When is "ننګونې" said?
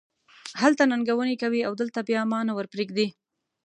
0.91-1.35